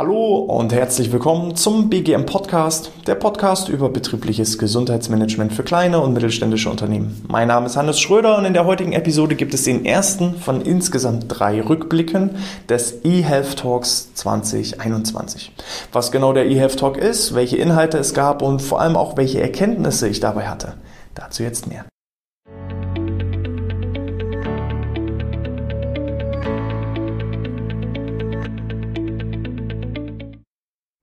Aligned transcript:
Hallo 0.00 0.36
und 0.38 0.72
herzlich 0.72 1.12
willkommen 1.12 1.56
zum 1.56 1.90
BGM 1.90 2.24
Podcast, 2.24 2.90
der 3.06 3.16
Podcast 3.16 3.68
über 3.68 3.90
betriebliches 3.90 4.56
Gesundheitsmanagement 4.56 5.52
für 5.52 5.62
kleine 5.62 6.00
und 6.00 6.14
mittelständische 6.14 6.70
Unternehmen. 6.70 7.22
Mein 7.28 7.48
Name 7.48 7.66
ist 7.66 7.76
Hannes 7.76 8.00
Schröder 8.00 8.38
und 8.38 8.46
in 8.46 8.54
der 8.54 8.64
heutigen 8.64 8.94
Episode 8.94 9.34
gibt 9.34 9.52
es 9.52 9.64
den 9.64 9.84
ersten 9.84 10.36
von 10.36 10.62
insgesamt 10.62 11.26
drei 11.28 11.60
Rückblicken 11.60 12.30
des 12.66 13.04
eHealth 13.04 13.58
Talks 13.58 14.14
2021. 14.14 15.52
Was 15.92 16.10
genau 16.10 16.32
der 16.32 16.46
eHealth 16.46 16.78
Talk 16.78 16.96
ist, 16.96 17.34
welche 17.34 17.58
Inhalte 17.58 17.98
es 17.98 18.14
gab 18.14 18.40
und 18.40 18.62
vor 18.62 18.80
allem 18.80 18.96
auch 18.96 19.18
welche 19.18 19.42
Erkenntnisse 19.42 20.08
ich 20.08 20.20
dabei 20.20 20.48
hatte. 20.48 20.76
Dazu 21.14 21.42
jetzt 21.42 21.66
mehr. 21.66 21.89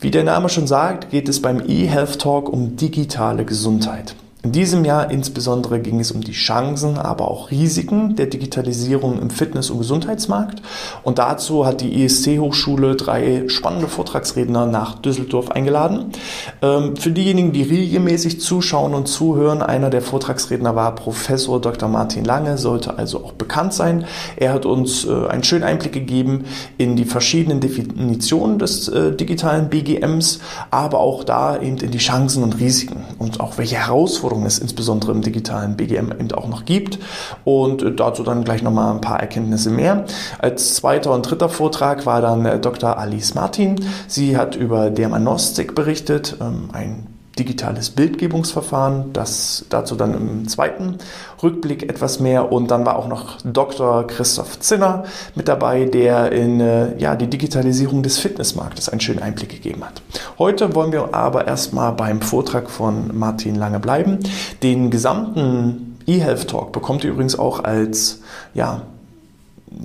Wie 0.08 0.12
der 0.12 0.24
Name 0.24 0.48
schon 0.48 0.68
sagt, 0.68 1.10
geht 1.10 1.28
es 1.28 1.42
beim 1.42 1.60
eHealth 1.60 2.22
Talk 2.22 2.48
um 2.48 2.78
digitale 2.78 3.44
Gesundheit. 3.44 4.16
In 4.48 4.54
diesem 4.54 4.86
Jahr 4.86 5.12
insbesondere 5.12 5.82
ging 5.82 6.00
es 6.00 6.14
um 6.14 6.22
die 6.22 6.32
Chancen, 6.32 6.98
aber 6.98 7.30
auch 7.30 7.52
Risiken 7.52 8.16
der 8.16 8.28
Digitalisierung 8.28 9.22
im 9.22 9.30
Fitness- 9.30 9.70
und 9.70 9.80
Gesundheitsmarkt. 9.80 10.62
Und 11.04 11.20
dazu 11.20 11.66
hat 11.66 11.82
die 11.82 12.02
ISC-Hochschule 12.06 12.96
drei 12.96 13.44
spannende 13.50 13.90
Vortragsredner 13.90 14.66
nach 14.66 15.00
Düsseldorf 15.00 15.52
eingeladen. 15.52 16.14
Ähm, 16.62 16.96
für 16.96 17.12
diejenigen, 17.12 17.52
die 17.52 17.64
regelmäßig 17.64 18.40
zuschauen 18.40 18.94
und 18.94 19.10
zuhören, 19.10 19.62
einer 19.62 19.90
der 19.90 20.02
Vortragsredner 20.02 20.78
war 20.78 20.96
Professor 20.96 21.60
Dr. 21.60 21.90
Martin 21.90 22.24
Lange, 22.24 22.58
sollte 22.58 22.98
also 22.98 23.26
auch 23.26 23.34
bekannt 23.34 23.74
sein. 23.74 24.06
Er 24.38 24.54
hat 24.54 24.66
uns 24.66 25.04
äh, 25.04 25.28
einen 25.28 25.44
schönen 25.44 25.66
Einblick 25.66 25.92
gegeben 25.92 26.46
in 26.78 26.96
die 26.96 27.04
verschiedenen 27.04 27.60
Definitionen 27.60 28.60
des 28.60 28.88
äh, 28.88 29.14
digitalen 29.14 29.68
BGMs, 29.68 30.40
aber 30.72 31.02
auch 31.02 31.26
da 31.26 31.60
eben 31.60 31.76
in 31.80 31.92
die 31.92 31.98
Chancen 31.98 32.44
und 32.44 32.62
Risiken 32.62 33.04
und 33.20 33.42
auch 33.42 33.58
welche 33.58 33.76
Herausforderungen 33.76 34.37
Herausforderungen 34.38 34.46
es 34.46 34.60
insbesondere 34.60 35.12
im 35.12 35.22
digitalen 35.22 35.76
BGM 35.76 36.12
eben 36.12 36.32
auch 36.34 36.48
noch 36.48 36.66
gibt. 36.66 37.00
Und 37.44 37.82
äh, 37.82 37.94
dazu 37.94 38.24
dann 38.24 38.44
gleich 38.44 38.62
nochmal 38.62 38.94
ein 38.94 39.02
paar 39.02 39.20
Erkenntnisse 39.20 39.70
mehr. 39.70 40.06
Als 40.40 40.76
zweiter 40.76 41.14
und 41.14 41.24
dritter 41.24 41.50
Vortrag 41.50 42.06
war 42.06 42.22
dann 42.22 42.46
äh, 42.46 42.60
Dr. 42.60 42.98
Alice 42.98 43.36
Martin. 43.36 43.76
Sie 44.08 44.38
hat 44.38 44.56
über 44.56 44.90
Dermanostik 44.90 45.76
berichtet, 45.76 46.38
ähm, 46.42 46.70
ein 46.74 47.08
digitales 47.38 47.90
Bildgebungsverfahren. 47.90 49.14
Das 49.14 49.66
dazu 49.70 49.96
dann 49.96 50.14
im 50.14 50.48
zweiten 50.48 50.98
Rückblick 51.42 51.84
etwas 51.90 52.20
mehr. 52.20 52.52
Und 52.52 52.72
dann 52.72 52.86
war 52.86 52.98
auch 52.98 53.08
noch 53.08 53.38
Dr. 53.44 54.06
Christoph 54.08 54.60
Zinner 54.60 55.06
mit 55.36 55.48
dabei, 55.48 55.86
der 55.86 56.32
in 56.32 56.60
äh, 56.60 56.98
ja, 56.98 57.16
die 57.16 57.28
Digitalisierung 57.28 58.04
des 58.04 58.20
Fitnessmarktes 58.20 58.90
einen 58.90 59.02
schönen 59.02 59.22
Einblick 59.22 59.50
gegeben 59.50 59.84
hat. 59.84 60.02
Heute 60.40 60.76
wollen 60.76 60.92
wir 60.92 61.14
aber 61.14 61.48
erstmal 61.48 61.94
beim 61.94 62.22
Vortrag 62.22 62.70
von 62.70 63.18
Martin 63.18 63.56
Lange 63.56 63.80
bleiben. 63.80 64.20
Den 64.64 64.90
gesamten 64.90 65.98
eHealth 66.06 66.50
Talk 66.50 66.72
bekommt 66.72 67.04
ihr 67.04 67.12
übrigens 67.12 67.38
auch 67.38 67.64
als 67.64 68.22
ja, 68.54 68.82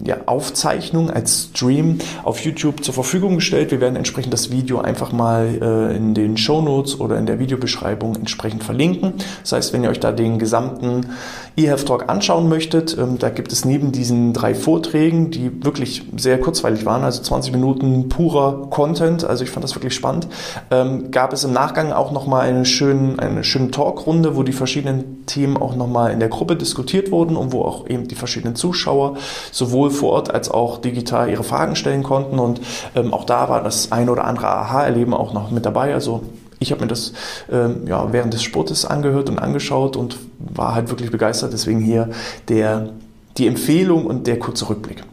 ja, 0.05 0.19
Aufzeichnung 0.27 1.11
als 1.11 1.51
Stream 1.53 1.99
auf 2.23 2.41
YouTube 2.41 2.85
zur 2.85 2.95
Verfügung 2.95 3.37
gestellt. 3.37 3.71
Wir 3.71 3.81
werden 3.81 3.97
entsprechend 3.97 4.33
das 4.33 4.51
Video 4.51 4.81
einfach 4.81 5.13
mal 5.13 5.59
äh, 5.61 5.97
in 5.97 6.15
den 6.15 6.37
Show 6.37 6.63
Notes 6.63 6.99
oder 7.01 7.19
in 7.19 7.27
der 7.27 7.39
Videobeschreibung 7.39 8.17
entsprechend 8.17 8.65
verlinken. 8.65 9.15
Das 9.43 9.53
heißt, 9.53 9.73
wenn 9.73 9.85
ihr 9.85 9.91
euch 9.91 10.01
da 10.01 10.13
den 10.13 10.39
gesamten 10.39 11.07
eHealth 11.56 12.08
anschauen 12.08 12.48
möchtet, 12.48 12.97
ähm, 12.98 13.19
da 13.19 13.28
gibt 13.28 13.53
es 13.53 13.64
neben 13.64 13.92
diesen 13.92 14.33
drei 14.33 14.55
Vorträgen, 14.55 15.31
die 15.31 15.64
wirklich 15.64 16.05
sehr 16.17 16.41
kurzweilig 16.41 16.86
waren, 16.86 17.03
also 17.03 17.22
20 17.22 17.53
Minuten 17.53 18.08
purer 18.08 18.69
Content, 18.70 19.25
also 19.25 19.45
ich 19.45 19.50
fand 19.50 19.64
das 19.64 19.75
wirklich 19.75 19.95
spannend, 19.95 20.28
ähm, 20.70 21.11
gab 21.11 21.33
es 21.33 21.45
im 21.45 21.53
Nachgang 21.53 21.92
auch 21.92 22.12
nochmal 22.12 22.48
eine 22.48 22.64
schöne, 22.64 23.19
eine 23.19 23.45
schöne 23.45 23.70
Talkrunde, 23.70 24.36
wo 24.36 24.42
die 24.42 24.53
verschiedenen 24.53 25.27
Themen 25.27 25.56
auch 25.56 25.77
nochmal 25.77 26.12
in 26.12 26.20
der 26.20 26.29
Gruppe 26.29 26.57
diskutiert 26.57 27.11
wurden 27.11 27.36
und 27.36 27.52
wo 27.52 27.62
auch 27.62 27.89
eben 27.89 28.08
die 28.08 28.14
verschiedenen 28.14 28.57
Zuschauer 28.57 29.17
sowohl 29.51 29.91
vor 29.91 30.12
Ort 30.12 30.33
als 30.33 30.51
auch 30.51 30.79
digital 30.79 31.29
ihre 31.30 31.45
Fragen 31.45 31.77
stellen 31.77 32.02
konnten. 32.02 32.39
Und 32.39 32.61
ähm, 32.95 33.12
auch 33.12 33.24
da 33.24 33.48
war 33.48 33.62
das 33.62 33.92
ein 33.92 34.08
oder 34.08 34.24
andere 34.24 34.48
Aha-Erleben 34.48 35.14
auch 35.14 35.33
noch 35.33 35.51
mit 35.51 35.67
dabei, 35.67 35.95
also 35.95 36.23
ich 36.62 36.73
habe 36.73 36.83
mir 36.83 36.89
das 36.89 37.12
ähm, 37.50 37.86
ja, 37.86 38.12
während 38.12 38.33
des 38.33 38.42
Sportes 38.42 38.84
angehört 38.84 39.28
und 39.28 39.39
angeschaut 39.39 39.96
und 39.96 40.17
war 40.39 40.74
halt 40.74 40.89
wirklich 40.89 41.11
begeistert. 41.11 41.52
Deswegen 41.52 41.80
hier 41.80 42.11
der, 42.48 42.90
die 43.36 43.46
Empfehlung 43.46 44.06
und 44.06 44.27
der 44.27 44.39
kurze 44.39 44.68
Rückblick. 44.68 45.05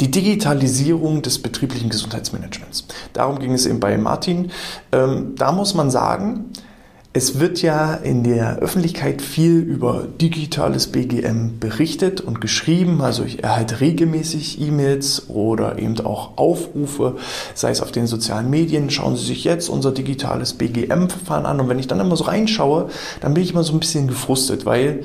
Die 0.00 0.10
Digitalisierung 0.10 1.22
des 1.22 1.40
betrieblichen 1.40 1.88
Gesundheitsmanagements. 1.88 2.86
Darum 3.14 3.38
ging 3.38 3.54
es 3.54 3.64
eben 3.64 3.80
bei 3.80 3.96
Martin. 3.96 4.50
Ähm, 4.92 5.34
da 5.36 5.52
muss 5.52 5.74
man 5.74 5.90
sagen, 5.90 6.50
es 7.16 7.40
wird 7.40 7.62
ja 7.62 7.94
in 7.94 8.24
der 8.24 8.58
Öffentlichkeit 8.58 9.22
viel 9.22 9.60
über 9.60 10.06
digitales 10.20 10.88
BGM 10.88 11.58
berichtet 11.58 12.20
und 12.20 12.42
geschrieben. 12.42 13.00
Also 13.00 13.24
ich 13.24 13.42
erhalte 13.42 13.80
regelmäßig 13.80 14.60
E-Mails 14.60 15.30
oder 15.30 15.78
eben 15.78 15.98
auch 16.00 16.36
Aufrufe, 16.36 17.16
sei 17.54 17.70
es 17.70 17.80
auf 17.80 17.90
den 17.90 18.06
sozialen 18.06 18.50
Medien. 18.50 18.90
Schauen 18.90 19.16
Sie 19.16 19.24
sich 19.24 19.44
jetzt 19.44 19.70
unser 19.70 19.92
digitales 19.92 20.52
BGM-Verfahren 20.52 21.46
an. 21.46 21.58
Und 21.58 21.70
wenn 21.70 21.78
ich 21.78 21.86
dann 21.86 22.00
immer 22.00 22.16
so 22.16 22.24
reinschaue, 22.24 22.90
dann 23.22 23.32
bin 23.32 23.42
ich 23.42 23.52
immer 23.52 23.64
so 23.64 23.72
ein 23.72 23.80
bisschen 23.80 24.08
gefrustet, 24.08 24.66
weil, 24.66 25.04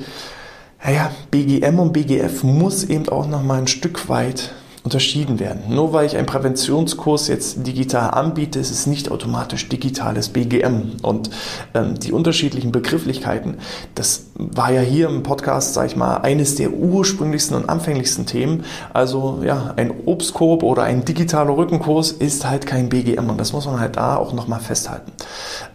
naja, 0.84 1.12
BGM 1.30 1.78
und 1.78 1.94
BGF 1.94 2.42
muss 2.42 2.84
eben 2.84 3.08
auch 3.08 3.26
noch 3.26 3.42
mal 3.42 3.58
ein 3.58 3.68
Stück 3.68 4.10
weit 4.10 4.52
unterschieden 4.84 5.38
werden. 5.38 5.62
Nur 5.68 5.92
weil 5.92 6.06
ich 6.06 6.16
einen 6.16 6.26
Präventionskurs 6.26 7.28
jetzt 7.28 7.66
digital 7.66 8.10
anbiete, 8.10 8.58
ist 8.58 8.72
es 8.72 8.86
nicht 8.86 9.10
automatisch 9.10 9.68
digitales 9.68 10.30
BGM. 10.30 10.96
Und 11.02 11.30
ähm, 11.74 11.98
die 12.00 12.10
unterschiedlichen 12.10 12.72
Begrifflichkeiten, 12.72 13.58
das 13.94 14.26
war 14.34 14.72
ja 14.72 14.80
hier 14.80 15.08
im 15.08 15.22
Podcast, 15.22 15.74
sage 15.74 15.88
ich 15.88 15.96
mal, 15.96 16.16
eines 16.18 16.56
der 16.56 16.72
ursprünglichsten 16.72 17.56
und 17.56 17.68
anfänglichsten 17.68 18.26
Themen. 18.26 18.64
Also 18.92 19.40
ja, 19.44 19.72
ein 19.76 19.92
Obstkorb 20.04 20.64
oder 20.64 20.82
ein 20.82 21.04
digitaler 21.04 21.56
Rückenkurs 21.56 22.10
ist 22.10 22.48
halt 22.48 22.66
kein 22.66 22.88
BGM 22.88 23.30
und 23.30 23.38
das 23.38 23.52
muss 23.52 23.66
man 23.66 23.78
halt 23.78 23.96
da 23.96 24.16
auch 24.16 24.32
nochmal 24.32 24.60
festhalten. 24.60 25.12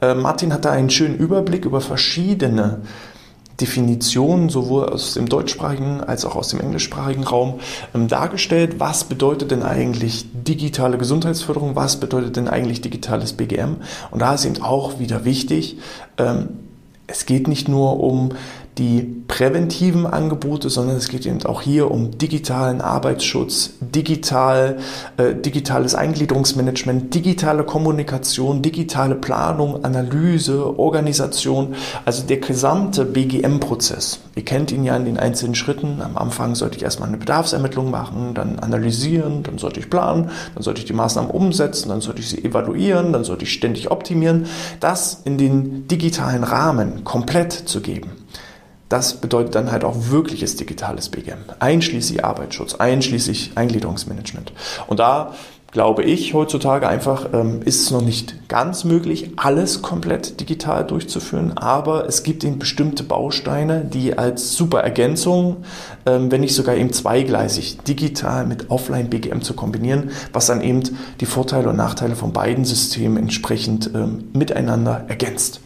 Äh, 0.02 0.16
Martin 0.16 0.52
hat 0.52 0.66
da 0.66 0.72
einen 0.72 0.90
schönen 0.90 1.16
Überblick 1.16 1.64
über 1.64 1.80
verschiedene 1.80 2.82
Definitionen 3.60 4.50
sowohl 4.50 4.86
aus 4.86 5.16
dem 5.16 5.28
deutschsprachigen 5.28 6.02
als 6.02 6.26
auch 6.26 6.36
aus 6.36 6.50
dem 6.50 6.60
englischsprachigen 6.60 7.24
Raum 7.24 7.60
ähm, 7.96 8.08
dargestellt. 8.08 8.80
Was 8.80 9.04
bedeutet 9.04 9.52
denn 9.52 9.64
eigentlich 9.64 10.26
digitale 10.34 10.98
Gesundheitsförderung? 10.98 11.76
Was 11.76 12.00
bedeutet 12.00 12.36
denn 12.36 12.48
eigentlich 12.48 12.82
digitales 12.82 13.34
BGM? 13.34 13.78
Und 14.12 14.20
da 14.22 14.34
ist 14.34 14.46
eben 14.46 14.62
auch 14.62 15.00
wieder 15.00 15.26
wichtig, 15.26 15.78
ähm, 16.18 16.50
es 17.08 17.26
geht 17.26 17.48
nicht 17.48 17.68
nur 17.68 18.00
um 18.02 18.30
die 18.78 19.24
präventiven 19.28 20.06
Angebote, 20.06 20.70
sondern 20.70 20.98
es 20.98 21.10
geht 21.10 21.26
eben 21.26 21.44
auch 21.46 21.62
hier 21.62 21.90
um 21.90 22.18
digitalen 22.18 22.82
Arbeitsschutz, 22.82 23.74
digital, 23.82 24.78
äh, 25.18 25.34
digitales 25.34 25.96
Eingliederungsmanagement, 25.96 27.14
digitale 27.14 27.64
Kommunikation, 27.64 28.62
digitale 28.62 29.16
Planung, 29.16 29.84
Analyse, 29.84 30.78
Organisation, 30.78 31.76
also 32.06 32.24
der 32.24 32.38
gesamte 32.38 33.06
BGM-Prozess. 33.06 34.20
Ihr 34.36 34.46
kennt 34.46 34.72
ihn 34.72 34.84
ja 34.84 34.96
in 34.96 35.06
den 35.06 35.18
einzelnen 35.18 35.56
Schritten. 35.56 36.02
Am 36.02 36.16
Anfang 36.18 36.54
sollte 36.54 36.78
ich 36.78 36.84
erstmal 36.84 37.10
eine 37.10 37.18
Bedarfsermittlung 37.18 37.90
machen, 37.90 38.34
dann 38.36 38.60
analysieren, 38.60 39.44
dann 39.44 39.58
sollte 39.58 39.80
ich 39.80 39.90
planen, 39.90 40.30
dann 40.54 40.64
sollte 40.64 40.80
ich 40.80 40.86
die 40.86 40.94
Maßnahmen 40.94 41.32
umsetzen, 41.32 41.90
dann 41.90 42.02
sollte 42.02 42.22
ich 42.22 42.30
sie 42.30 42.44
evaluieren, 42.44 43.14
dann 43.14 43.24
sollte 43.24 43.46
ich 43.46 43.54
ständig 43.54 43.90
optimieren. 43.90 44.46
Das 44.80 45.22
in 45.26 45.38
den 45.38 45.88
digitalen 45.88 46.44
Rahmen 46.44 47.04
komplett 47.04 47.52
zu 47.52 47.82
geben. 47.82 48.12
Das 48.90 49.16
bedeutet 49.16 49.56
dann 49.56 49.72
halt 49.72 49.84
auch 49.84 49.96
wirkliches 50.10 50.56
digitales 50.56 51.10
BGM, 51.10 51.40
einschließlich 51.60 52.24
Arbeitsschutz, 52.24 52.76
einschließlich 52.76 53.52
Eingliederungsmanagement. 53.56 54.54
Und 54.88 55.00
da 55.00 55.34
glaube 55.72 56.04
ich 56.04 56.34
heutzutage 56.34 56.88
einfach, 56.88 57.28
ähm, 57.34 57.62
ist 57.64 57.82
es 57.82 57.92
noch 57.92 58.02
nicht 58.02 58.48
ganz 58.48 58.86
möglich, 58.86 59.32
alles 59.36 59.82
komplett 59.82 60.40
digital 60.40 60.86
durchzuführen, 60.86 61.58
aber 61.58 62.08
es 62.08 62.24
gibt 62.24 62.44
eben 62.46 62.58
bestimmte 62.58 63.04
Bausteine, 63.04 63.84
die 63.84 64.18
als 64.18 64.54
super 64.54 64.80
Ergänzung, 64.80 65.58
ähm, 66.06 66.32
wenn 66.32 66.42
nicht 66.42 66.56
sogar 66.56 66.76
eben 66.76 66.94
zweigleisig, 66.94 67.80
digital 67.80 68.46
mit 68.46 68.72
Offline-BGM 68.72 69.42
zu 69.42 69.54
kombinieren, 69.54 70.12
was 70.32 70.48
dann 70.48 70.62
eben 70.62 70.84
die 71.20 71.26
Vorteile 71.26 71.70
und 71.70 71.76
Nachteile 71.76 72.16
von 72.16 72.32
beiden 72.32 72.64
Systemen 72.64 73.18
entsprechend 73.18 73.92
ähm, 73.94 74.30
miteinander 74.34 75.06
ergänzt 75.10 75.60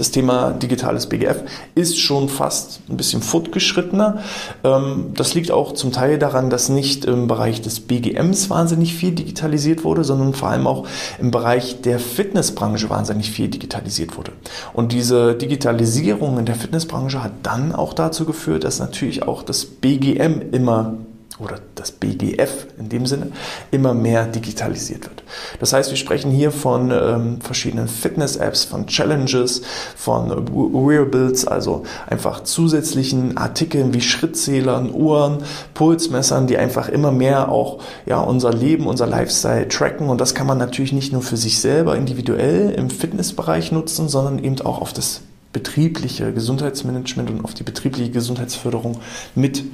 das 0.00 0.10
Thema 0.10 0.52
digitales 0.52 1.06
BGF 1.06 1.42
ist 1.74 1.98
schon 1.98 2.30
fast 2.30 2.80
ein 2.88 2.96
bisschen 2.96 3.20
fortgeschrittener. 3.20 4.22
Ähm, 4.64 5.12
das 5.14 5.34
liegt 5.34 5.50
auch 5.50 5.72
zum 5.74 5.92
Teil 5.92 6.18
daran, 6.18 6.48
dass 6.48 6.70
nicht 6.70 7.04
im 7.04 7.28
Bereich 7.28 7.60
des 7.60 7.80
BGMs 7.80 8.48
wahnsinnig 8.48 8.94
viel 8.94 9.12
digitalisiert 9.12 9.84
wurde, 9.84 10.02
sondern 10.02 10.32
vor 10.32 10.48
allem 10.48 10.66
auch 10.66 10.86
im 11.18 11.30
Bereich 11.30 11.82
der 11.82 11.98
Fitnessbranche 11.98 12.88
wahnsinnig 12.88 13.30
viel 13.30 13.48
digitalisiert 13.48 14.16
wurde. 14.16 14.32
Und 14.72 14.92
diese 14.92 15.34
Digitalisierung 15.34 16.38
in 16.38 16.46
der 16.46 16.54
Fitnessbranche 16.54 17.22
hat 17.22 17.32
dann 17.42 17.74
auch 17.74 17.92
dazu 17.92 18.24
geführt, 18.24 18.64
dass 18.64 18.78
natürlich 18.78 19.24
auch 19.24 19.42
das 19.42 19.66
BGM 19.66 20.40
immer 20.52 20.94
oder 21.40 21.58
das 21.74 21.92
BGF 21.92 22.66
in 22.78 22.88
dem 22.88 23.06
Sinne 23.06 23.28
immer 23.70 23.94
mehr 23.94 24.26
digitalisiert 24.26 25.04
wird. 25.04 25.22
Das 25.58 25.72
heißt, 25.72 25.90
wir 25.90 25.96
sprechen 25.96 26.30
hier 26.30 26.50
von 26.50 26.90
ähm, 26.90 27.40
verschiedenen 27.40 27.88
Fitness-Apps, 27.88 28.64
von 28.64 28.86
Challenges, 28.86 29.62
von 29.96 30.30
Wearables, 30.30 31.46
also 31.46 31.84
einfach 32.08 32.42
zusätzlichen 32.44 33.36
Artikeln 33.36 33.94
wie 33.94 34.00
Schrittzählern, 34.00 34.92
Uhren, 34.92 35.38
Pulsmessern, 35.74 36.46
die 36.46 36.58
einfach 36.58 36.88
immer 36.88 37.12
mehr 37.12 37.50
auch 37.50 37.80
ja, 38.06 38.20
unser 38.20 38.52
Leben, 38.52 38.86
unser 38.86 39.06
Lifestyle 39.06 39.68
tracken. 39.68 40.08
Und 40.08 40.20
das 40.20 40.34
kann 40.34 40.46
man 40.46 40.58
natürlich 40.58 40.92
nicht 40.92 41.12
nur 41.12 41.22
für 41.22 41.36
sich 41.36 41.60
selber 41.60 41.96
individuell 41.96 42.70
im 42.70 42.90
Fitnessbereich 42.90 43.72
nutzen, 43.72 44.08
sondern 44.08 44.42
eben 44.42 44.60
auch 44.60 44.80
auf 44.80 44.92
das 44.92 45.22
betriebliche 45.52 46.32
Gesundheitsmanagement 46.32 47.30
und 47.30 47.44
auf 47.44 47.54
die 47.54 47.64
betriebliche 47.64 48.10
Gesundheitsförderung 48.10 49.00
mit 49.34 49.64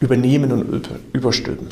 übernehmen 0.00 0.52
und 0.52 0.90
überstülpen. 1.12 1.68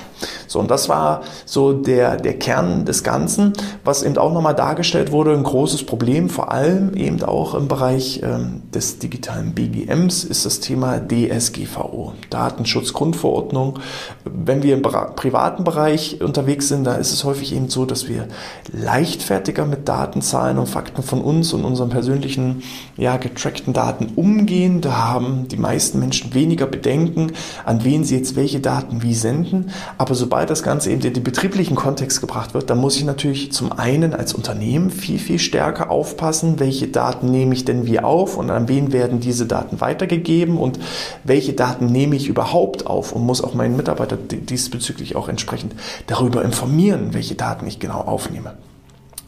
So, 0.47 0.61
und 0.61 0.71
das 0.71 0.89
war 0.89 1.23
so 1.45 1.73
der, 1.73 2.17
der 2.17 2.39
Kern 2.39 2.85
des 2.85 3.03
Ganzen, 3.03 3.53
was 3.85 4.03
eben 4.03 4.17
auch 4.17 4.33
nochmal 4.33 4.55
dargestellt 4.55 5.13
wurde, 5.13 5.33
ein 5.33 5.43
großes 5.43 5.85
Problem, 5.85 6.29
vor 6.31 6.53
allem 6.53 6.95
eben 6.95 7.23
auch 7.23 7.55
im 7.55 7.69
Bereich 7.69 8.21
ähm, 8.23 8.63
des 8.73 8.99
digitalen 8.99 9.55
BGMs, 9.55 10.25
ist 10.25 10.47
das 10.47 10.61
Thema 10.61 10.99
DSGVO, 11.01 12.15
Datenschutzgrundverordnung. 12.31 13.79
Wenn 14.25 14.63
wir 14.63 14.75
im 14.75 14.83
privaten 14.83 15.65
Bereich 15.65 16.21
unterwegs 16.23 16.69
sind, 16.69 16.85
da 16.85 16.95
ist 16.95 17.13
es 17.13 17.25
häufig 17.25 17.55
eben 17.55 17.69
so, 17.69 17.85
dass 17.85 18.09
wir 18.09 18.29
leichtfertiger 18.73 19.67
mit 19.67 19.89
Daten, 19.89 20.23
Zahlen 20.23 20.59
und 20.59 20.69
Fakten 20.69 21.03
von 21.03 21.21
uns 21.21 21.53
und 21.53 21.65
unseren 21.65 21.91
persönlichen, 21.91 22.63
ja, 22.97 23.17
getrackten 23.17 23.73
Daten 23.73 24.13
umgehen. 24.17 24.81
Da 24.81 25.09
haben 25.09 25.49
die 25.49 25.57
meisten 25.57 25.99
Menschen 25.99 26.35
weniger 26.35 26.67
Bedenken, 26.67 27.33
an 27.65 27.85
wen 27.85 28.05
sie 28.05 28.12
jetzt 28.13 28.37
welche 28.37 28.61
Daten 28.61 29.03
wie 29.03 29.15
senden. 29.15 29.71
Aber 29.99 30.15
sobald 30.15 30.51
das 30.51 30.63
Ganze 30.63 30.91
eben 30.91 31.03
in 31.03 31.15
den 31.15 31.25
betrieblichen 31.25 31.75
Kontext 31.75 32.21
gebracht 32.21 32.55
wird, 32.55 32.71
dann 32.71 32.79
muss 32.79 32.97
ich 32.97 33.05
natürlich 33.05 33.53
zum 33.53 33.73
einen 33.73 34.15
als 34.15 34.35
Unternehmen 34.35 34.91
viel, 34.91 35.19
viel 35.19 35.39
stärker 35.39 35.91
aufpassen, 35.91 36.61
welche 36.61 36.89
Daten 36.89 37.31
nehme 37.31 37.55
ich 37.55 37.65
denn 37.65 37.87
wie 37.87 38.01
auf 38.01 38.37
und 38.37 38.51
an 38.51 38.69
wen 38.69 38.93
werden 38.93 39.21
diese 39.21 39.47
Daten 39.47 39.81
weitergegeben 39.81 40.59
und 40.59 40.79
welche 41.25 41.55
Daten 41.55 41.87
nehme 41.87 42.15
ich 42.17 42.29
überhaupt 42.29 42.87
auf 42.87 43.13
und 43.13 43.27
muss 43.27 43.43
auch 43.43 43.55
meinen 43.55 43.77
Mitarbeiter 43.77 44.17
diesbezüglich 44.17 45.17
auch 45.17 45.29
entsprechend 45.29 45.75
darüber 46.07 46.45
informieren, 46.45 47.15
welche 47.15 47.35
Daten 47.35 47.67
ich 47.67 47.81
genau 47.81 48.01
aufnehme. 48.01 48.55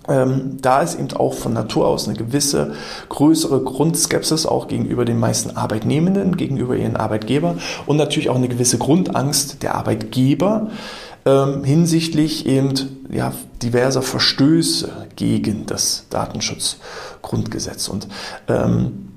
Ähm, 0.09 0.59
da 0.61 0.83
ist 0.83 0.99
eben 0.99 1.13
auch 1.15 1.35
von 1.35 1.53
Natur 1.53 1.87
aus 1.87 2.07
eine 2.07 2.17
gewisse 2.17 2.75
größere 3.09 3.63
Grundskepsis 3.63 4.47
auch 4.47 4.69
gegenüber 4.69 5.05
den 5.05 5.19
meisten 5.19 5.57
Arbeitnehmenden, 5.57 6.37
gegenüber 6.37 6.77
ihren 6.77 6.97
Arbeitgeber 6.97 7.57
und 7.87 7.97
natürlich 7.97 8.29
auch 8.29 8.37
eine 8.37 8.49
gewisse 8.49 8.79
Grundangst 8.79 9.63
der 9.63 9.75
Arbeitgeber 9.75 10.69
ähm, 11.25 11.65
hinsichtlich 11.65 12.47
eben 12.47 13.07
ja, 13.11 13.33
diverser 13.63 14.03
Verstöße 14.03 15.07
gegen 15.17 15.67
das 15.67 16.07
Datenschutzgrundgesetz. 16.11 17.89
Und 17.89 18.09
ähm, 18.49 19.14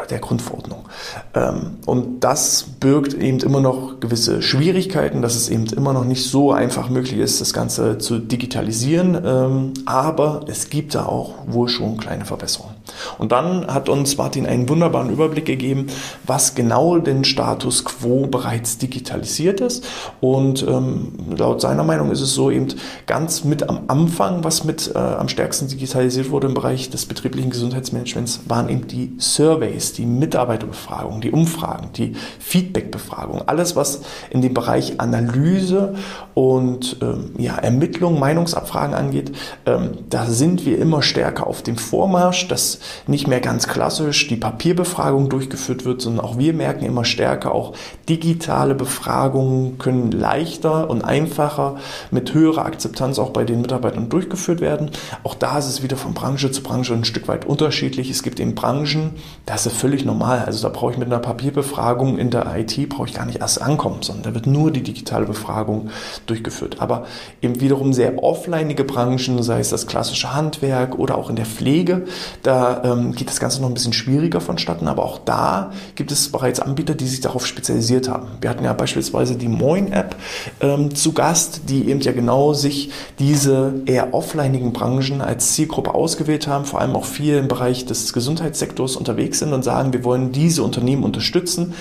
oder 0.00 0.08
der 0.08 0.18
Grundverordnung. 0.18 0.88
Ähm, 1.34 1.78
und 1.86 2.20
das 2.20 2.64
birgt 2.80 3.14
eben 3.14 3.40
immer 3.40 3.60
noch 3.60 4.00
gewisse 4.00 4.42
Schwierigkeiten, 4.42 5.22
dass 5.22 5.36
es 5.36 5.48
eben 5.48 5.66
immer 5.66 5.92
noch 5.92 6.04
nicht 6.04 6.28
so 6.28 6.52
einfach 6.52 6.88
möglich 6.88 7.18
ist, 7.18 7.40
das 7.40 7.52
Ganze 7.52 7.98
zu 7.98 8.18
digitalisieren. 8.18 9.20
Ähm, 9.24 9.74
aber 9.86 10.44
es 10.48 10.70
gibt 10.70 10.94
da 10.94 11.06
auch 11.06 11.34
wohl 11.46 11.68
schon 11.68 11.96
kleine 11.96 12.24
Verbesserungen. 12.24 12.69
Und 13.18 13.32
dann 13.32 13.66
hat 13.66 13.88
uns 13.88 14.16
Martin 14.16 14.46
einen 14.46 14.68
wunderbaren 14.68 15.10
Überblick 15.10 15.46
gegeben, 15.46 15.86
was 16.26 16.54
genau 16.54 16.98
den 16.98 17.24
Status 17.24 17.84
quo 17.84 18.26
bereits 18.26 18.78
digitalisiert 18.78 19.60
ist. 19.60 19.86
Und 20.20 20.62
ähm, 20.66 21.12
laut 21.36 21.60
seiner 21.60 21.84
Meinung 21.84 22.10
ist 22.10 22.20
es 22.20 22.34
so 22.34 22.50
eben 22.50 22.68
ganz 23.06 23.44
mit 23.44 23.68
am 23.68 23.82
Anfang, 23.88 24.44
was 24.44 24.64
mit 24.64 24.92
äh, 24.94 24.98
am 24.98 25.28
stärksten 25.28 25.68
digitalisiert 25.68 26.30
wurde 26.30 26.48
im 26.48 26.54
Bereich 26.54 26.90
des 26.90 27.06
betrieblichen 27.06 27.50
Gesundheitsmanagements, 27.50 28.40
waren 28.46 28.68
eben 28.68 28.86
die 28.86 29.14
Surveys, 29.18 29.92
die 29.92 30.06
Mitarbeiterbefragungen, 30.06 31.20
die 31.20 31.30
Umfragen, 31.30 31.90
die 31.94 32.14
Feedbackbefragungen, 32.38 33.46
alles 33.46 33.76
was 33.76 34.02
in 34.30 34.42
dem 34.42 34.54
Bereich 34.54 35.00
Analyse 35.00 35.94
und 36.34 36.96
ähm, 37.02 37.32
ja, 37.38 37.56
Ermittlung, 37.56 38.18
Meinungsabfragen 38.18 38.94
angeht, 38.94 39.32
ähm, 39.66 39.98
da 40.08 40.26
sind 40.26 40.64
wir 40.64 40.78
immer 40.78 41.02
stärker 41.02 41.46
auf 41.46 41.62
dem 41.62 41.76
Vormarsch. 41.76 42.48
Das 42.48 42.79
nicht 43.06 43.26
mehr 43.26 43.40
ganz 43.40 43.68
klassisch 43.68 44.28
die 44.28 44.36
Papierbefragung 44.36 45.28
durchgeführt 45.28 45.84
wird, 45.84 46.02
sondern 46.02 46.24
auch 46.24 46.38
wir 46.38 46.52
merken 46.52 46.84
immer 46.84 47.04
stärker, 47.04 47.54
auch 47.54 47.74
digitale 48.08 48.74
Befragungen 48.74 49.78
können 49.78 50.10
leichter 50.10 50.90
und 50.90 51.02
einfacher 51.02 51.76
mit 52.10 52.34
höherer 52.34 52.64
Akzeptanz 52.64 53.18
auch 53.18 53.30
bei 53.30 53.44
den 53.44 53.60
Mitarbeitern 53.60 54.08
durchgeführt 54.08 54.60
werden. 54.60 54.90
Auch 55.24 55.34
da 55.34 55.58
ist 55.58 55.66
es 55.66 55.82
wieder 55.82 55.96
von 55.96 56.14
Branche 56.14 56.50
zu 56.50 56.62
Branche 56.62 56.94
ein 56.94 57.04
Stück 57.04 57.28
weit 57.28 57.44
unterschiedlich. 57.44 58.10
Es 58.10 58.22
gibt 58.22 58.40
eben 58.40 58.54
Branchen, 58.54 59.12
das 59.46 59.66
ist 59.66 59.76
völlig 59.76 60.04
normal. 60.04 60.44
Also 60.46 60.62
da 60.62 60.68
brauche 60.68 60.92
ich 60.92 60.98
mit 60.98 61.08
einer 61.08 61.18
Papierbefragung 61.18 62.18
in 62.18 62.30
der 62.30 62.46
IT 62.56 62.88
brauche 62.88 63.08
ich 63.08 63.14
gar 63.14 63.26
nicht 63.26 63.40
erst 63.40 63.62
ankommen, 63.62 64.02
sondern 64.02 64.24
da 64.24 64.34
wird 64.34 64.46
nur 64.46 64.70
die 64.70 64.82
digitale 64.82 65.26
Befragung 65.26 65.90
durchgeführt. 66.26 66.76
Aber 66.80 67.06
eben 67.42 67.60
wiederum 67.60 67.92
sehr 67.92 68.22
offlineige 68.22 68.84
Branchen, 68.84 69.42
sei 69.42 69.60
es 69.60 69.70
das 69.70 69.86
klassische 69.86 70.34
Handwerk 70.34 70.98
oder 70.98 71.16
auch 71.16 71.30
in 71.30 71.36
der 71.36 71.46
Pflege, 71.46 72.04
da 72.42 72.59
ähm, 72.84 73.12
geht 73.12 73.28
das 73.28 73.40
Ganze 73.40 73.60
noch 73.60 73.68
ein 73.68 73.74
bisschen 73.74 73.92
schwieriger 73.92 74.40
vonstatten, 74.40 74.88
aber 74.88 75.04
auch 75.04 75.18
da 75.18 75.72
gibt 75.94 76.12
es 76.12 76.30
bereits 76.30 76.60
Anbieter, 76.60 76.94
die 76.94 77.06
sich 77.06 77.20
darauf 77.20 77.46
spezialisiert 77.46 78.08
haben. 78.08 78.28
Wir 78.40 78.50
hatten 78.50 78.64
ja 78.64 78.72
beispielsweise 78.72 79.36
die 79.36 79.48
Moin-App 79.48 80.16
ähm, 80.60 80.94
zu 80.94 81.12
Gast, 81.12 81.62
die 81.68 81.88
eben 81.88 82.00
ja 82.00 82.12
genau 82.12 82.52
sich 82.52 82.90
diese 83.18 83.74
eher 83.86 84.14
offlineigen 84.14 84.72
Branchen 84.72 85.20
als 85.20 85.54
Zielgruppe 85.54 85.94
ausgewählt 85.94 86.46
haben, 86.46 86.64
vor 86.64 86.80
allem 86.80 86.96
auch 86.96 87.04
viel 87.04 87.36
im 87.36 87.48
Bereich 87.48 87.86
des 87.86 88.12
Gesundheitssektors 88.12 88.96
unterwegs 88.96 89.38
sind 89.38 89.52
und 89.52 89.62
sagen, 89.62 89.92
wir 89.92 90.04
wollen 90.04 90.32
diese 90.32 90.62
Unternehmen 90.62 91.04
unterstützen, 91.04 91.74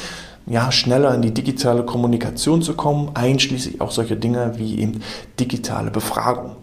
ja, 0.46 0.72
schneller 0.72 1.14
in 1.14 1.22
die 1.22 1.34
digitale 1.34 1.84
Kommunikation 1.84 2.62
zu 2.62 2.74
kommen, 2.74 3.12
einschließlich 3.14 3.82
auch 3.82 3.92
solche 3.92 4.16
Dinge 4.16 4.54
wie 4.58 4.80
eben 4.80 5.02
digitale 5.40 5.92
Befragung. 5.92 6.56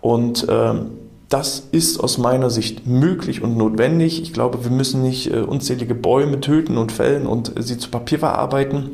Und 0.00 0.46
ähm, 0.48 0.92
das 1.32 1.68
ist 1.72 1.98
aus 1.98 2.18
meiner 2.18 2.50
Sicht 2.50 2.86
möglich 2.86 3.42
und 3.42 3.56
notwendig. 3.56 4.20
Ich 4.20 4.32
glaube, 4.34 4.64
wir 4.64 4.70
müssen 4.70 5.02
nicht 5.02 5.32
äh, 5.32 5.40
unzählige 5.40 5.94
Bäume 5.94 6.40
töten 6.40 6.76
und 6.76 6.92
fällen 6.92 7.26
und 7.26 7.56
äh, 7.56 7.62
sie 7.62 7.78
zu 7.78 7.90
Papier 7.90 8.18
verarbeiten 8.18 8.90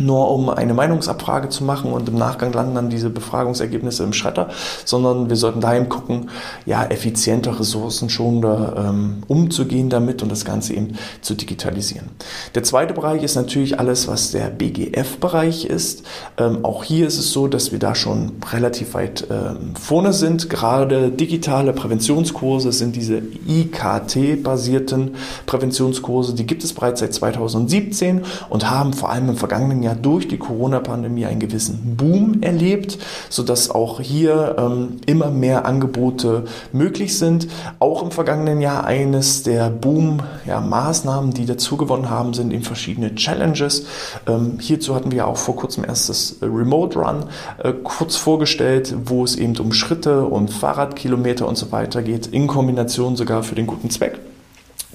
nur 0.00 0.30
um 0.30 0.48
eine 0.48 0.74
Meinungsabfrage 0.74 1.48
zu 1.48 1.64
machen 1.64 1.92
und 1.92 2.08
im 2.08 2.16
Nachgang 2.16 2.52
landen 2.52 2.74
dann 2.74 2.90
diese 2.90 3.10
Befragungsergebnisse 3.10 4.02
im 4.02 4.12
Schredder, 4.12 4.48
sondern 4.84 5.28
wir 5.28 5.36
sollten 5.36 5.60
dahin 5.60 5.88
gucken, 5.88 6.30
ja, 6.66 6.84
effizienter, 6.84 7.58
ressourcenschonender 7.58 8.86
ähm, 8.88 9.22
umzugehen 9.28 9.90
damit 9.90 10.22
und 10.22 10.30
das 10.30 10.44
Ganze 10.44 10.74
eben 10.74 10.96
zu 11.20 11.34
digitalisieren. 11.34 12.10
Der 12.54 12.62
zweite 12.62 12.94
Bereich 12.94 13.22
ist 13.22 13.34
natürlich 13.36 13.78
alles, 13.78 14.08
was 14.08 14.32
der 14.32 14.48
BGF-Bereich 14.48 15.64
ist. 15.66 16.04
Ähm, 16.38 16.64
auch 16.64 16.84
hier 16.84 17.06
ist 17.06 17.18
es 17.18 17.32
so, 17.32 17.48
dass 17.48 17.72
wir 17.72 17.78
da 17.78 17.94
schon 17.94 18.32
relativ 18.52 18.94
weit 18.94 19.26
ähm, 19.30 19.74
vorne 19.74 20.12
sind. 20.12 20.50
Gerade 20.50 21.10
digitale 21.10 21.72
Präventionskurse 21.72 22.72
sind 22.72 22.96
diese 22.96 23.22
IKT-basierten 23.46 25.14
Präventionskurse, 25.46 26.34
die 26.34 26.46
gibt 26.46 26.64
es 26.64 26.72
bereits 26.72 27.00
seit 27.00 27.14
2017 27.14 28.22
und 28.48 28.70
haben 28.70 28.92
vor 28.92 29.10
allem 29.10 29.30
im 29.30 29.36
vergangenen 29.36 29.82
Jahr 29.82 29.89
ja 29.90 29.94
durch 29.94 30.28
die 30.28 30.38
Corona-Pandemie 30.38 31.26
einen 31.26 31.40
gewissen 31.40 31.96
Boom 31.96 32.42
erlebt, 32.42 32.98
sodass 33.28 33.70
auch 33.70 34.00
hier 34.00 34.56
ähm, 34.58 34.96
immer 35.06 35.30
mehr 35.30 35.66
Angebote 35.66 36.44
möglich 36.72 37.18
sind. 37.18 37.48
Auch 37.78 38.02
im 38.02 38.10
vergangenen 38.10 38.60
Jahr 38.60 38.84
eines 38.84 39.42
der 39.42 39.70
Boom-Maßnahmen, 39.70 41.30
ja, 41.30 41.36
die 41.36 41.46
dazu 41.46 41.76
gewonnen 41.76 42.08
haben, 42.08 42.34
sind 42.34 42.52
eben 42.52 42.62
verschiedene 42.62 43.14
Challenges. 43.14 43.86
Ähm, 44.26 44.58
hierzu 44.60 44.94
hatten 44.94 45.10
wir 45.10 45.26
auch 45.26 45.36
vor 45.36 45.56
kurzem 45.56 45.84
erst 45.84 46.08
das 46.08 46.36
Remote 46.40 46.98
Run 46.98 47.24
äh, 47.58 47.72
kurz 47.72 48.16
vorgestellt, 48.16 48.94
wo 49.04 49.24
es 49.24 49.36
eben 49.36 49.56
um 49.58 49.72
Schritte 49.72 50.24
und 50.24 50.50
Fahrradkilometer 50.50 51.46
und 51.48 51.56
so 51.56 51.72
weiter 51.72 52.02
geht, 52.02 52.28
in 52.28 52.46
Kombination 52.46 53.16
sogar 53.16 53.42
für 53.42 53.54
den 53.54 53.66
guten 53.66 53.90
Zweck. 53.90 54.20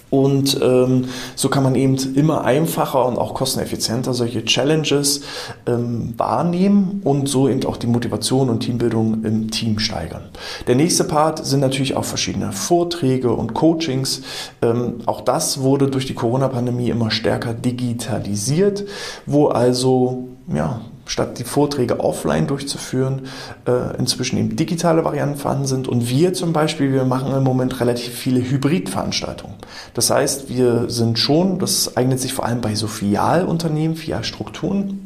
Und 0.10 0.60
ähm, 0.62 1.06
so 1.36 1.50
kann 1.50 1.64
man 1.64 1.76
eben 1.76 1.98
immer 2.16 2.44
einfacher 2.44 3.06
und 3.06 3.18
auch 3.18 3.34
kosteneffizienter 3.34 4.14
solche 4.14 4.46
Challenges 4.46 5.22
ähm, 5.66 6.14
wahrnehmen 6.18 7.02
und 7.04 7.28
so 7.28 7.50
eben 7.50 7.66
auch 7.66 7.78
die 7.78 7.88
Motivation 7.88 8.50
und 8.50 8.62
Teambildung 8.62 9.24
im 9.24 9.52
Team 9.52 9.80
steigern. 9.80 10.30
Der 10.68 10.76
nächste 10.76 11.04
Part 11.04 11.46
sind 11.46 11.60
natürlich 11.60 11.96
auch 11.96 12.06
verschiedene 12.06 12.52
Vorträge 12.52 13.32
und 13.32 13.54
Coachings. 13.54 14.22
Ähm, 14.62 15.00
auch 15.06 15.22
das 15.22 15.62
wurde 15.62 15.88
durch 15.88 16.06
die 16.06 16.14
Corona-Pandemie 16.14 16.90
immer 16.90 17.12
stärker 17.12 17.54
digitalisiert, 17.54 18.86
wo 19.26 19.48
also 19.48 20.28
ja, 20.54 20.82
statt 21.06 21.38
die 21.40 21.44
Vorträge 21.44 22.00
offline 22.00 22.48
durchzuführen, 22.48 23.28
äh, 23.68 23.98
inzwischen 23.98 24.38
eben 24.38 24.56
digitale 24.56 25.06
Varianten 25.06 25.38
vorhanden 25.38 25.68
sind. 25.68 25.88
Und 25.88 26.10
wir 26.10 26.34
zum 26.34 26.54
Beispiel, 26.54 26.92
wir 26.92 27.06
machen 27.06 27.34
im 27.34 27.44
Moment 27.44 27.80
relativ 27.80 28.14
viele 28.14 28.42
Hybridveranstaltungen. 28.42 29.56
Das 29.94 30.10
heißt, 30.10 30.50
wir 30.50 30.90
sind 30.90 31.20
schon, 31.20 31.60
das 31.60 31.96
eignet 31.96 32.20
sich 32.20 32.34
vor 32.34 32.46
allem 32.46 32.62
bei 32.62 32.76
so 32.76 32.88
Filialunternehmen, 32.88 33.96
Filialstrukturen, 33.96 35.05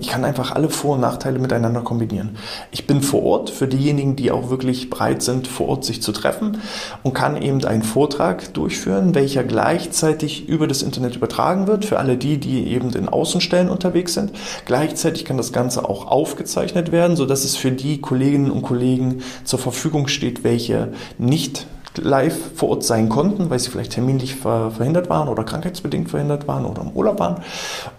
ich 0.00 0.08
kann 0.08 0.24
einfach 0.24 0.50
alle 0.50 0.68
Vor- 0.68 0.94
und 0.94 1.00
Nachteile 1.00 1.38
miteinander 1.38 1.82
kombinieren. 1.82 2.36
Ich 2.72 2.88
bin 2.88 3.02
vor 3.02 3.22
Ort 3.22 3.50
für 3.50 3.68
diejenigen, 3.68 4.16
die 4.16 4.32
auch 4.32 4.50
wirklich 4.50 4.90
bereit 4.90 5.22
sind, 5.22 5.46
vor 5.46 5.68
Ort 5.68 5.84
sich 5.84 6.02
zu 6.02 6.10
treffen 6.10 6.60
und 7.04 7.12
kann 7.12 7.40
eben 7.40 7.64
einen 7.64 7.84
Vortrag 7.84 8.52
durchführen, 8.54 9.14
welcher 9.14 9.44
gleichzeitig 9.44 10.48
über 10.48 10.66
das 10.66 10.82
Internet 10.82 11.14
übertragen 11.14 11.68
wird 11.68 11.84
für 11.84 12.00
alle 12.00 12.16
die, 12.16 12.38
die 12.38 12.66
eben 12.66 12.90
in 12.90 13.08
Außenstellen 13.08 13.68
unterwegs 13.68 14.14
sind. 14.14 14.32
Gleichzeitig 14.64 15.24
kann 15.24 15.36
das 15.36 15.52
Ganze 15.52 15.88
auch 15.88 16.08
aufgezeichnet 16.08 16.90
werden, 16.90 17.14
sodass 17.14 17.44
es 17.44 17.54
für 17.54 17.70
die 17.70 18.00
Kolleginnen 18.00 18.50
und 18.50 18.62
Kollegen 18.62 19.22
zur 19.44 19.60
Verfügung 19.60 20.08
steht, 20.08 20.42
welche 20.42 20.88
nicht 21.16 21.68
live 21.98 22.36
vor 22.54 22.70
Ort 22.70 22.84
sein 22.84 23.08
konnten, 23.08 23.50
weil 23.50 23.58
sie 23.58 23.70
vielleicht 23.70 23.92
terminlich 23.92 24.36
verhindert 24.36 25.10
waren 25.10 25.28
oder 25.28 25.44
krankheitsbedingt 25.44 26.10
verhindert 26.10 26.46
waren 26.46 26.64
oder 26.64 26.82
im 26.82 26.90
Urlaub 26.90 27.18
waren. 27.18 27.42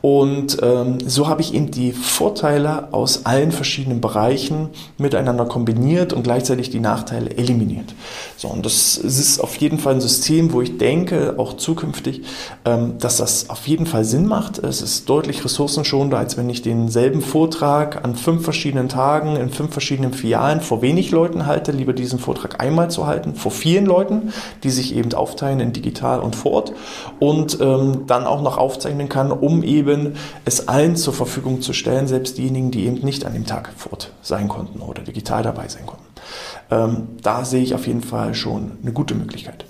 Und 0.02 0.58
ähm, 0.62 0.98
so 1.06 1.28
habe 1.28 1.42
ich 1.42 1.54
eben 1.54 1.72
die 1.72 1.92
Vorteile 1.92 2.94
aus 2.94 3.26
allen 3.26 3.52
verschiedenen 3.52 4.02
Bereichen 4.02 4.70
miteinander 4.98 5.46
kombiniert 5.46 6.14
und 6.14 6.24
gleichzeitig 6.24 6.70
die 6.70 6.80
Nachteile 6.80 7.32
eliminiert. 7.38 7.94
So, 8.38 8.48
und 8.48 8.66
das 8.66 8.98
ist 8.98 9.40
auf 9.40 9.56
jeden 9.58 9.78
Fall 9.78 9.96
ein 9.96 10.02
System, 10.02 10.54
wo 10.54 10.62
ich 10.62 10.78
denke, 10.78 11.36
auch 11.38 11.58
zukünftig, 11.58 12.24
ähm, 12.66 12.96
dass 13.00 13.18
das 13.18 13.50
auf 13.50 13.68
jeden 13.68 13.86
Fall 13.86 14.06
Sinn 14.06 14.26
macht. 14.26 14.60
Es 14.60 14.82
ist 14.82 15.10
deutlich 15.10 15.44
ressourcenschonender, 15.44 16.18
als 16.18 16.38
wenn 16.38 16.50
ich 16.50 16.62
denselben 16.62 17.22
Vortrag 17.22 18.04
an 18.04 18.16
fünf 18.16 18.44
verschiedenen 18.44 18.90
Tagen 18.90 19.36
in 19.36 19.50
fünf 19.50 19.72
verschiedenen 19.72 20.14
Filialen 20.14 20.62
vor 20.62 20.82
wenig 20.82 21.12
Leuten 21.12 21.46
halte, 21.46 21.72
lieber 21.72 21.94
diesen 21.94 22.20
Vortrag 22.20 22.62
einmal 22.62 22.90
zu 22.90 23.06
halten, 23.06 23.36
vor 23.36 23.52
vielen 23.52 23.81
vielen 23.82 23.86
Leuten, 23.86 24.34
die 24.64 24.70
sich 24.70 24.96
eben 24.96 25.14
aufteilen 25.14 25.60
in 25.60 25.74
digital 25.74 26.20
und 26.20 26.36
vor 26.36 26.52
Ort 26.52 26.74
und 27.20 27.60
ähm, 27.62 28.06
dann 28.08 28.26
auch 28.26 28.42
noch 28.42 28.58
aufzeichnen 28.58 29.10
kann, 29.10 29.32
um 29.32 29.64
eben 29.64 30.16
es 30.46 30.68
allen 30.68 30.96
zur 30.96 31.14
Verfügung 31.14 31.62
zu 31.62 31.74
stellen, 31.74 32.08
selbst 32.08 32.38
diejenigen, 32.38 32.72
die 32.72 32.86
eben 32.86 33.00
nicht 33.04 33.26
an 33.26 33.34
dem 33.34 33.46
Tag 33.46 33.72
vor 33.76 33.94
Ort 33.94 34.12
sein 34.22 34.48
konnten 34.48 34.82
oder 34.82 35.02
digital 35.02 35.44
dabei 35.44 35.68
sein 35.68 35.86
konnten. 35.86 36.11
Ähm, 36.70 37.10
da 37.22 37.46
sehe 37.46 37.63
ich 37.63 37.75
auf 37.75 37.88
jeden 37.88 38.01
Fall 38.01 38.34
schon 38.34 38.72
eine 38.81 38.93
gute 38.93 39.15
Möglichkeit. 39.15 39.65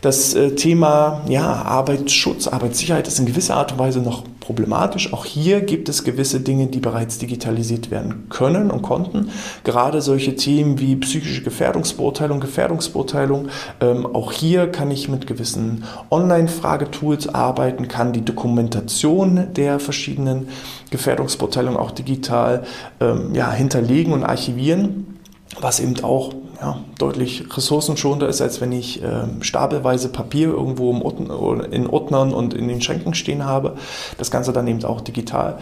Das 0.00 0.34
äh, 0.34 0.54
Thema 0.54 1.22
ja, 1.28 1.44
Arbeitsschutz, 1.44 2.48
Arbeitssicherheit 2.48 3.06
ist 3.06 3.18
in 3.18 3.26
gewisser 3.26 3.56
Art 3.56 3.72
und 3.72 3.78
Weise 3.78 4.00
noch 4.00 4.24
problematisch. 4.40 5.12
Auch 5.12 5.24
hier 5.26 5.60
gibt 5.60 5.88
es 5.88 6.02
gewisse 6.02 6.40
Dinge, 6.40 6.66
die 6.66 6.80
bereits 6.80 7.18
digitalisiert 7.18 7.90
werden 7.92 8.26
können 8.30 8.70
und 8.70 8.82
konnten. 8.82 9.30
Gerade 9.62 10.00
solche 10.00 10.34
Themen 10.34 10.80
wie 10.80 10.96
psychische 10.96 11.42
Gefährdungsbeurteilung, 11.42 12.40
Gefährdungsbeurteilung. 12.40 13.48
Ähm, 13.80 14.06
auch 14.06 14.32
hier 14.32 14.66
kann 14.66 14.90
ich 14.90 15.08
mit 15.08 15.26
gewissen 15.26 15.84
Online-Fragetools 16.10 17.32
arbeiten, 17.32 17.86
kann 17.86 18.12
die 18.12 18.24
Dokumentation 18.24 19.48
der 19.54 19.78
verschiedenen 19.78 20.48
Gefährdungsbeurteilungen 20.90 21.78
auch 21.78 21.92
digital 21.92 22.64
ähm, 23.00 23.34
ja, 23.34 23.52
hinterlegen 23.52 24.12
und 24.12 24.24
archivieren 24.24 25.19
was 25.58 25.80
eben 25.80 26.02
auch 26.04 26.32
ja, 26.60 26.78
deutlich 26.98 27.44
ressourcenschonender 27.56 28.28
ist, 28.28 28.42
als 28.42 28.60
wenn 28.60 28.72
ich 28.72 29.02
äh, 29.02 29.22
stapelweise 29.40 30.10
Papier 30.10 30.48
irgendwo 30.48 30.92
Ordner, 31.00 31.72
in 31.72 31.86
Ordnern 31.86 32.34
und 32.34 32.52
in 32.52 32.68
den 32.68 32.82
Schränken 32.82 33.14
stehen 33.14 33.44
habe. 33.44 33.76
Das 34.18 34.30
Ganze 34.30 34.52
dann 34.52 34.68
eben 34.68 34.84
auch 34.84 35.00
digital 35.00 35.58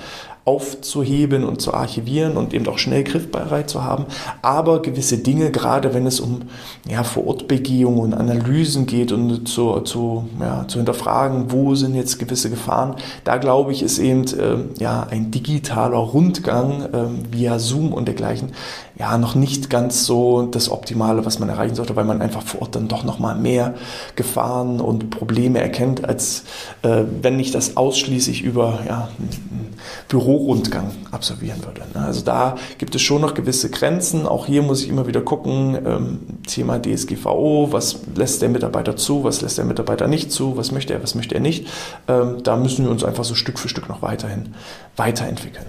aufzuheben 0.49 1.45
und 1.45 1.61
zu 1.61 1.75
archivieren 1.75 2.38
und 2.38 2.55
eben 2.55 2.67
auch 2.69 2.78
schnell 2.78 3.05
griffbereit 3.05 3.69
zu 3.69 3.85
haben. 3.85 4.07
Aber 4.40 4.81
gewisse 4.81 5.19
Dinge, 5.19 5.50
gerade 5.50 5.93
wenn 5.93 6.07
es 6.07 6.21
um 6.21 6.40
ja, 6.88 7.05
Vorortbegehungen 7.05 8.00
und 8.00 8.14
Analysen 8.14 8.87
geht 8.87 9.12
und 9.12 9.47
zu, 9.47 9.78
zu, 9.81 10.26
ja, 10.40 10.67
zu 10.67 10.78
hinterfragen, 10.78 11.52
wo 11.52 11.75
sind 11.75 11.95
jetzt 11.95 12.19
gewisse 12.19 12.49
Gefahren, 12.49 12.97
da 13.25 13.37
glaube 13.37 13.73
ich, 13.73 13.83
ist 13.83 13.99
eben 13.99 14.25
äh, 14.25 14.83
ja, 14.83 15.07
ein 15.11 15.31
digitaler 15.31 15.99
Rundgang 15.99 16.83
äh, 16.95 17.35
via 17.37 17.59
Zoom 17.59 17.93
und 17.93 18.07
dergleichen 18.07 18.52
ja 18.99 19.17
noch 19.17 19.35
nicht 19.35 19.71
ganz 19.71 20.07
so 20.07 20.43
das 20.43 20.71
Optimale, 20.88 21.26
was 21.26 21.38
man 21.38 21.50
erreichen 21.50 21.75
sollte, 21.75 21.97
weil 21.97 22.07
man 22.07 22.23
einfach 22.23 22.42
vor 22.42 22.62
Ort 22.62 22.75
dann 22.75 22.88
doch 22.88 23.04
nochmal 23.04 23.37
mehr 23.37 23.75
Gefahren 24.16 24.80
und 24.80 25.11
Probleme 25.11 25.61
erkennt, 25.61 26.02
als 26.02 26.45
äh, 26.80 27.02
wenn 27.21 27.38
ich 27.38 27.50
das 27.50 27.76
ausschließlich 27.76 28.42
über 28.42 28.80
ja, 28.87 29.11
einen 29.18 29.76
Bürorundgang 30.09 30.90
absolvieren 31.11 31.62
würde. 31.62 31.83
Ne? 31.95 32.07
Also 32.07 32.23
da 32.23 32.57
gibt 32.78 32.95
es 32.95 33.02
schon 33.02 33.21
noch 33.21 33.35
gewisse 33.35 33.68
Grenzen. 33.68 34.26
Auch 34.26 34.47
hier 34.47 34.62
muss 34.62 34.83
ich 34.83 34.88
immer 34.88 35.07
wieder 35.07 35.21
gucken, 35.21 35.76
ähm, 35.85 36.18
Thema 36.47 36.80
DSGVO, 36.80 37.68
was 37.71 37.99
lässt 38.14 38.40
der 38.40 38.49
Mitarbeiter 38.49 38.97
zu, 38.97 39.25
was 39.25 39.42
lässt 39.42 39.59
der 39.59 39.66
Mitarbeiter 39.66 40.09
nicht 40.09 40.33
zu, 40.33 40.57
was 40.57 40.73
möchte 40.73 40.95
er, 40.95 41.02
was 41.02 41.14
möchte 41.14 41.35
er 41.35 41.42
nicht. 41.42 41.66
Ähm, 42.09 42.42
da 42.42 42.57
müssen 42.57 42.87
wir 42.87 42.90
uns 42.90 43.04
einfach 43.04 43.25
so 43.25 43.35
Stück 43.35 43.59
für 43.59 43.68
Stück 43.68 43.90
noch 43.90 44.00
weiterhin 44.00 44.54
weiterentwickeln. 44.97 45.66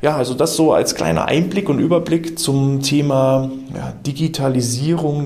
Ja, 0.00 0.16
also 0.16 0.34
das 0.34 0.56
so 0.56 0.72
als 0.72 0.96
kleiner 0.96 1.26
Einblick 1.26 1.68
und 1.68 1.78
Überblick 1.78 2.36
zum 2.36 2.82
Thema 2.82 3.50
ja, 3.72 3.92
Digitalisierung 4.04 4.61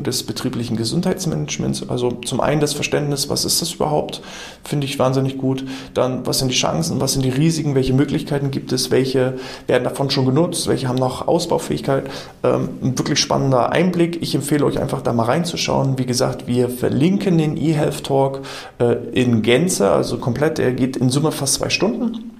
des 0.02 0.24
betrieblichen 0.24 0.76
Gesundheitsmanagements. 0.76 1.88
Also 1.88 2.10
zum 2.10 2.40
einen 2.40 2.60
das 2.60 2.72
Verständnis, 2.72 3.28
was 3.28 3.44
ist 3.44 3.62
das 3.62 3.72
überhaupt, 3.72 4.22
finde 4.64 4.86
ich 4.86 4.98
wahnsinnig 4.98 5.38
gut. 5.38 5.64
Dann, 5.94 6.26
was 6.26 6.40
sind 6.40 6.50
die 6.50 6.56
Chancen, 6.56 7.00
was 7.00 7.12
sind 7.12 7.24
die 7.24 7.30
Risiken, 7.30 7.74
welche 7.74 7.92
Möglichkeiten 7.92 8.50
gibt 8.50 8.72
es, 8.72 8.90
welche 8.90 9.34
werden 9.66 9.84
davon 9.84 10.10
schon 10.10 10.26
genutzt, 10.26 10.66
welche 10.66 10.88
haben 10.88 10.98
noch 10.98 11.28
Ausbaufähigkeit. 11.28 12.04
Ähm, 12.42 12.68
ein 12.82 12.98
wirklich 12.98 13.18
spannender 13.18 13.70
Einblick. 13.72 14.22
Ich 14.22 14.34
empfehle 14.34 14.64
euch 14.64 14.80
einfach 14.80 15.02
da 15.02 15.12
mal 15.12 15.24
reinzuschauen. 15.24 15.98
Wie 15.98 16.06
gesagt, 16.06 16.46
wir 16.46 16.68
verlinken 16.68 17.38
den 17.38 17.56
eHealth 17.56 18.04
Talk 18.04 18.40
äh, 18.78 18.94
in 19.12 19.42
Gänze, 19.42 19.90
also 19.90 20.18
komplett. 20.18 20.58
Er 20.58 20.72
geht 20.72 20.96
in 20.96 21.10
Summe 21.10 21.32
fast 21.32 21.54
zwei 21.54 21.70
Stunden. 21.70 22.32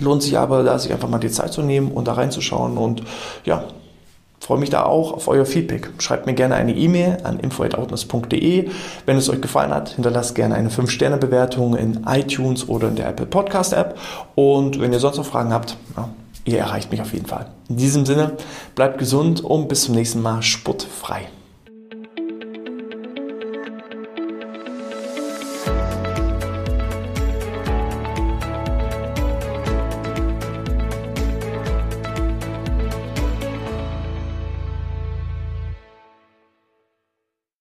Lohnt 0.00 0.22
sich 0.22 0.36
aber, 0.36 0.64
da 0.64 0.78
sich 0.78 0.92
einfach 0.92 1.08
mal 1.08 1.18
die 1.18 1.30
Zeit 1.30 1.52
zu 1.52 1.62
nehmen 1.62 1.92
und 1.92 2.08
da 2.08 2.14
reinzuschauen 2.14 2.76
und 2.76 3.02
ja, 3.44 3.64
freue 4.44 4.58
mich 4.58 4.68
da 4.68 4.84
auch 4.84 5.12
auf 5.12 5.26
euer 5.26 5.46
Feedback. 5.46 5.88
Schreibt 5.98 6.26
mir 6.26 6.34
gerne 6.34 6.54
eine 6.54 6.74
E-Mail 6.74 7.16
an 7.22 7.40
info.outness.de. 7.40 8.68
Wenn 9.06 9.16
es 9.16 9.30
euch 9.30 9.40
gefallen 9.40 9.72
hat, 9.72 9.90
hinterlasst 9.90 10.34
gerne 10.34 10.54
eine 10.54 10.68
5-Sterne-Bewertung 10.68 11.74
in 11.76 12.04
iTunes 12.06 12.68
oder 12.68 12.88
in 12.88 12.96
der 12.96 13.08
Apple 13.08 13.24
Podcast 13.24 13.72
App. 13.72 13.98
Und 14.34 14.78
wenn 14.80 14.92
ihr 14.92 15.00
sonst 15.00 15.16
noch 15.16 15.24
Fragen 15.24 15.50
habt, 15.50 15.78
ja, 15.96 16.10
ihr 16.44 16.58
erreicht 16.58 16.90
mich 16.90 17.00
auf 17.00 17.14
jeden 17.14 17.24
Fall. 17.24 17.46
In 17.70 17.78
diesem 17.78 18.04
Sinne, 18.04 18.32
bleibt 18.74 18.98
gesund 18.98 19.42
und 19.42 19.66
bis 19.66 19.84
zum 19.84 19.94
nächsten 19.94 20.20
Mal 20.20 20.42
sportfrei. 20.42 21.22